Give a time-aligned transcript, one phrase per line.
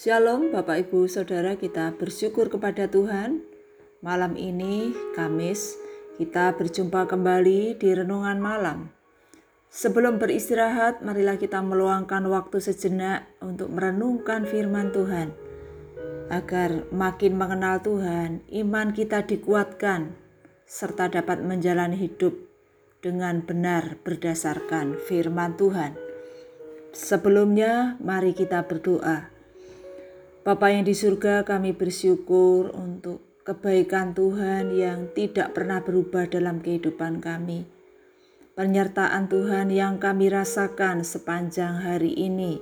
[0.00, 3.44] Shalom Bapak Ibu Saudara kita bersyukur kepada Tuhan
[4.00, 5.76] Malam ini Kamis
[6.16, 8.88] kita berjumpa kembali di renungan malam
[9.68, 15.36] Sebelum beristirahat marilah kita meluangkan waktu sejenak untuk merenungkan firman Tuhan
[16.32, 20.16] Agar makin mengenal Tuhan iman kita dikuatkan
[20.64, 22.40] serta dapat menjalani hidup
[23.04, 25.92] dengan benar berdasarkan firman Tuhan.
[26.96, 29.29] Sebelumnya, mari kita berdoa.
[30.40, 37.20] Bapa yang di surga kami bersyukur untuk kebaikan Tuhan yang tidak pernah berubah dalam kehidupan
[37.20, 37.68] kami.
[38.56, 42.56] Penyertaan Tuhan yang kami rasakan sepanjang hari ini.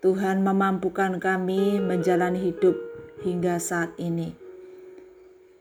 [0.00, 2.80] Tuhan memampukan kami menjalani hidup
[3.20, 4.32] hingga saat ini.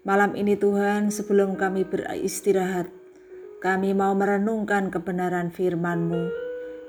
[0.07, 2.87] Malam ini Tuhan sebelum kami beristirahat,
[3.59, 6.31] kami mau merenungkan kebenaran firman-Mu.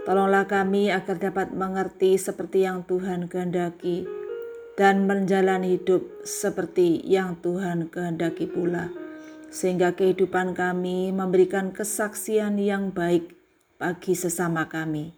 [0.07, 4.16] Tolonglah kami agar dapat mengerti seperti yang Tuhan kehendaki
[4.77, 8.93] dan menjalani hidup seperti yang Tuhan kehendaki pula,
[9.49, 13.33] sehingga kehidupan kami memberikan kesaksian yang baik
[13.81, 15.17] bagi sesama kami.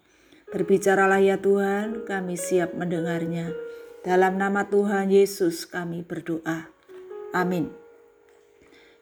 [0.48, 3.52] Berbicaralah ya Tuhan, kami siap mendengarnya.
[4.06, 6.70] Dalam nama Tuhan Yesus kami berdoa.
[7.34, 7.68] Amin.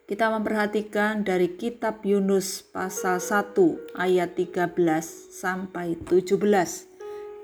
[0.07, 3.55] Kita memperhatikan dari kitab Yunus pasal 1
[3.99, 4.75] ayat 13
[5.31, 6.39] sampai 17.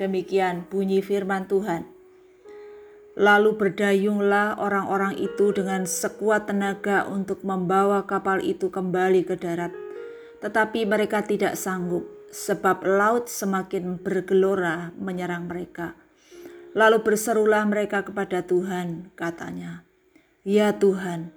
[0.01, 1.92] Demikian bunyi firman Tuhan.
[3.13, 9.77] Lalu berdayunglah orang-orang itu dengan sekuat tenaga untuk membawa kapal itu kembali ke darat.
[10.41, 15.93] Tetapi mereka tidak sanggup, sebab laut semakin bergelora menyerang mereka.
[16.73, 19.85] Lalu berserulah mereka kepada Tuhan, katanya,
[20.41, 21.37] "Ya Tuhan,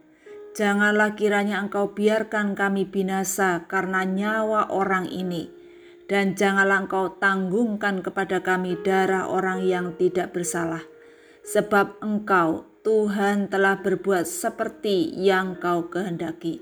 [0.55, 5.51] janganlah kiranya Engkau biarkan kami binasa karena nyawa orang ini,
[6.07, 10.94] dan janganlah Engkau tanggungkan kepada kami darah orang yang tidak bersalah."
[11.45, 16.61] Sebab engkau Tuhan telah berbuat seperti yang kau kehendaki.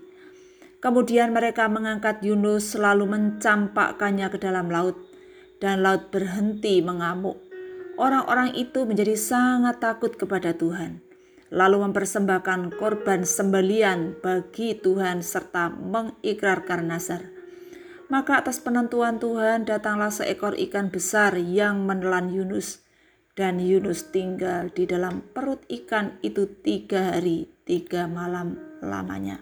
[0.83, 4.99] Kemudian mereka mengangkat Yunus selalu mencampakkannya ke dalam laut
[5.63, 7.39] dan laut berhenti mengamuk.
[7.95, 10.99] Orang-orang itu menjadi sangat takut kepada Tuhan,
[11.51, 17.31] lalu mempersembahkan korban sembelian bagi Tuhan serta mengikrarkan nazar.
[18.11, 22.83] Maka atas penentuan Tuhan datanglah seekor ikan besar yang menelan Yunus
[23.33, 29.41] dan Yunus tinggal di dalam perut ikan itu tiga hari, tiga malam lamanya.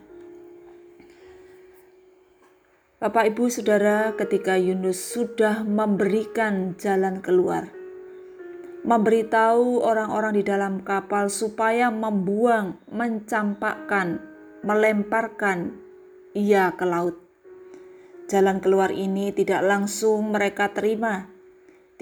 [3.02, 7.68] Bapak, ibu, saudara, ketika Yunus sudah memberikan jalan keluar,
[8.86, 14.22] memberitahu orang-orang di dalam kapal supaya membuang, mencampakkan,
[14.62, 15.74] melemparkan
[16.38, 17.18] ia ke laut.
[18.30, 21.26] Jalan keluar ini tidak langsung mereka terima,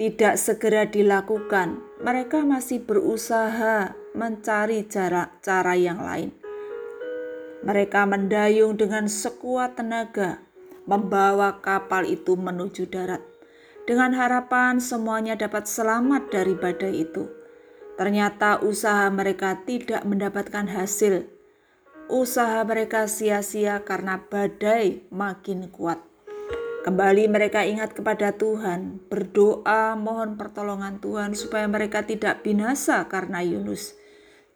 [0.00, 6.32] tidak segera dilakukan, mereka masih berusaha mencari cara, cara yang lain.
[7.60, 10.40] Mereka mendayung dengan sekuat tenaga,
[10.88, 13.20] membawa kapal itu menuju darat,
[13.84, 17.28] dengan harapan semuanya dapat selamat dari badai itu.
[18.00, 21.28] Ternyata usaha mereka tidak mendapatkan hasil.
[22.08, 26.09] Usaha mereka sia-sia karena badai makin kuat.
[26.80, 34.00] Kembali mereka ingat kepada Tuhan, berdoa mohon pertolongan Tuhan supaya mereka tidak binasa karena Yunus.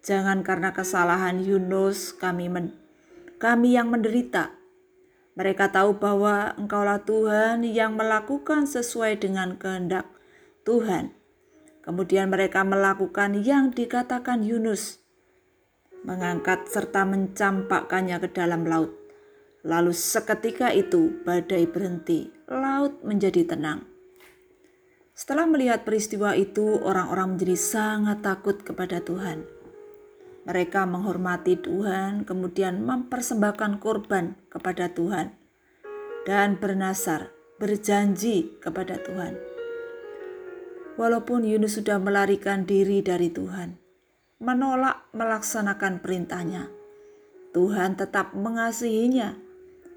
[0.01, 2.73] Jangan karena kesalahan Yunus kami men
[3.37, 4.57] kami yang menderita.
[5.37, 10.09] Mereka tahu bahwa Engkaulah Tuhan yang melakukan sesuai dengan kehendak
[10.65, 11.13] Tuhan.
[11.85, 15.05] Kemudian mereka melakukan yang dikatakan Yunus,
[16.09, 19.04] mengangkat serta mencampakkannya ke dalam laut.
[19.65, 23.89] Lalu seketika itu badai berhenti, laut menjadi tenang.
[25.17, 29.49] Setelah melihat peristiwa itu, orang-orang menjadi sangat takut kepada Tuhan.
[30.45, 35.33] Mereka menghormati Tuhan, kemudian mempersembahkan korban kepada Tuhan,
[36.29, 39.41] dan bernasar, berjanji kepada Tuhan.
[41.01, 43.81] Walaupun Yunus sudah melarikan diri dari Tuhan,
[44.45, 46.69] menolak melaksanakan perintahnya,
[47.57, 49.44] Tuhan tetap mengasihinya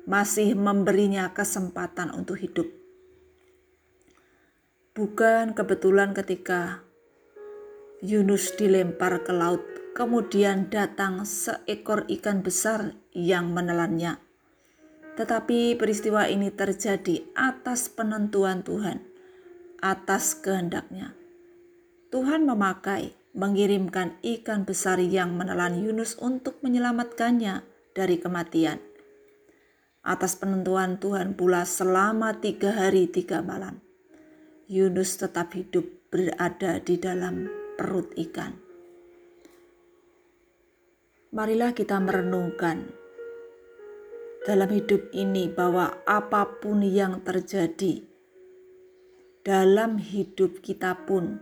[0.07, 2.71] masih memberinya kesempatan untuk hidup.
[4.95, 6.81] Bukan kebetulan ketika
[7.99, 9.61] Yunus dilempar ke laut,
[9.93, 14.17] kemudian datang seekor ikan besar yang menelannya.
[15.19, 19.03] Tetapi peristiwa ini terjadi atas penentuan Tuhan,
[19.83, 21.19] atas kehendaknya.
[22.15, 27.61] Tuhan memakai mengirimkan ikan besar yang menelan Yunus untuk menyelamatkannya
[27.91, 28.86] dari kematian
[30.07, 33.83] atas penentuan Tuhan pula selama tiga hari tiga malam.
[34.71, 38.55] Yunus tetap hidup berada di dalam perut ikan.
[41.35, 42.87] Marilah kita merenungkan
[44.47, 47.99] dalam hidup ini bahwa apa pun yang terjadi
[49.43, 51.39] dalam hidup kita pun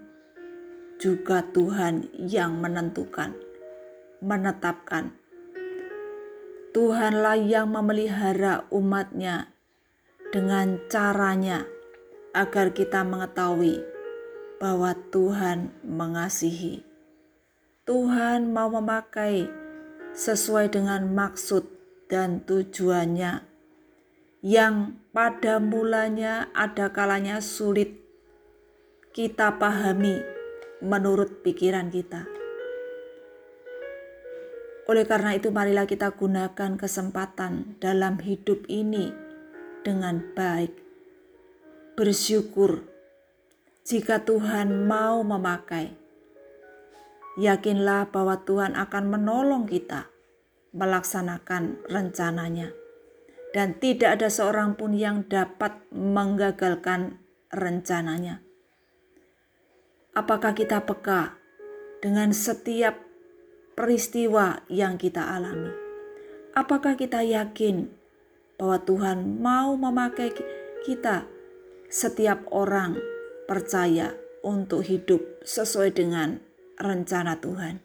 [0.98, 3.34] juga Tuhan yang menentukan,
[4.26, 5.25] menetapkan.
[6.76, 9.56] Tuhanlah yang memelihara umatnya
[10.36, 11.64] dengan caranya
[12.36, 13.80] agar kita mengetahui
[14.60, 16.84] bahwa Tuhan mengasihi.
[17.88, 19.48] Tuhan mau memakai
[20.12, 21.64] sesuai dengan maksud
[22.12, 23.48] dan tujuannya
[24.44, 28.04] yang pada mulanya ada kalanya sulit
[29.16, 30.20] kita pahami
[30.84, 32.35] menurut pikiran kita.
[34.86, 39.10] Oleh karena itu, marilah kita gunakan kesempatan dalam hidup ini
[39.82, 40.74] dengan baik,
[41.98, 42.86] bersyukur
[43.86, 45.94] jika Tuhan mau memakai.
[47.38, 50.10] Yakinlah bahwa Tuhan akan menolong kita
[50.74, 52.70] melaksanakan rencananya,
[53.54, 57.22] dan tidak ada seorang pun yang dapat menggagalkan
[57.54, 58.42] rencananya.
[60.18, 61.38] Apakah kita peka
[62.02, 63.05] dengan setiap
[63.76, 65.70] peristiwa yang kita alami?
[66.56, 67.92] Apakah kita yakin
[68.56, 70.32] bahwa Tuhan mau memakai
[70.88, 71.28] kita,
[71.92, 72.96] setiap orang
[73.46, 76.40] percaya untuk hidup sesuai dengan
[76.80, 77.84] rencana Tuhan?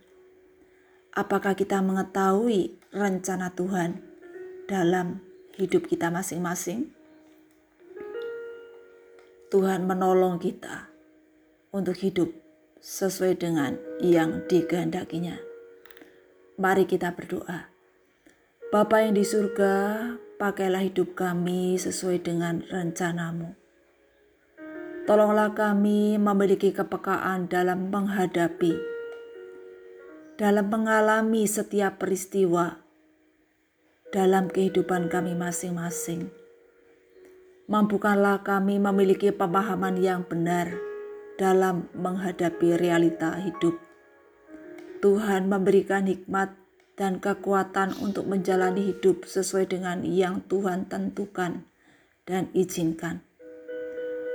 [1.10, 3.98] Apakah kita mengetahui rencana Tuhan
[4.70, 5.18] dalam
[5.58, 6.94] hidup kita masing-masing?
[9.50, 10.86] Tuhan menolong kita
[11.74, 12.30] untuk hidup
[12.78, 15.49] sesuai dengan yang dikehendakinya.
[16.60, 17.72] Mari kita berdoa.
[18.68, 19.74] Bapa yang di surga,
[20.36, 23.56] pakailah hidup kami sesuai dengan rencanamu.
[25.08, 28.76] Tolonglah kami memiliki kepekaan dalam menghadapi,
[30.36, 32.84] dalam mengalami setiap peristiwa
[34.10, 36.28] dalam kehidupan kami masing-masing.
[37.70, 40.74] Mampukanlah kami memiliki pemahaman yang benar
[41.38, 43.89] dalam menghadapi realita hidup.
[45.00, 46.52] Tuhan memberikan hikmat
[47.00, 51.64] dan kekuatan untuk menjalani hidup sesuai dengan yang Tuhan tentukan
[52.28, 53.24] dan izinkan.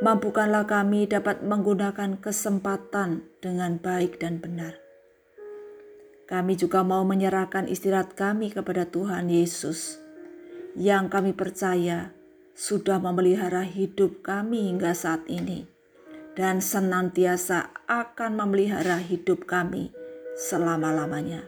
[0.02, 4.82] Mampukanlah kami dapat menggunakan kesempatan dengan baik dan benar.
[6.26, 10.02] Kami juga mau menyerahkan istirahat kami kepada Tuhan Yesus,
[10.74, 12.10] yang kami percaya
[12.58, 15.70] sudah memelihara hidup kami hingga saat ini
[16.36, 19.94] dan senantiasa akan memelihara hidup kami
[20.36, 21.48] selama-lamanya.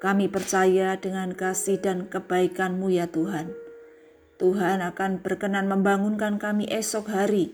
[0.00, 3.52] Kami percaya dengan kasih dan kebaikan-Mu ya Tuhan.
[4.40, 7.52] Tuhan akan berkenan membangunkan kami esok hari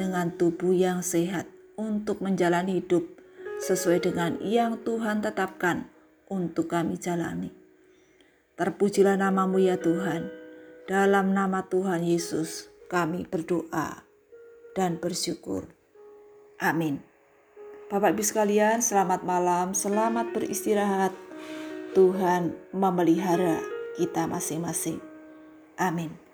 [0.00, 1.44] dengan tubuh yang sehat
[1.76, 3.04] untuk menjalani hidup
[3.60, 5.92] sesuai dengan yang Tuhan tetapkan
[6.32, 7.52] untuk kami jalani.
[8.56, 10.32] Terpujilah namamu ya Tuhan.
[10.88, 14.06] Dalam nama Tuhan Yesus kami berdoa
[14.72, 15.68] dan bersyukur.
[16.56, 17.15] Amin.
[17.86, 21.14] Bapak Ibu sekalian, selamat malam, selamat beristirahat.
[21.94, 23.62] Tuhan memelihara
[23.94, 24.98] kita masing-masing.
[25.78, 26.25] Amin.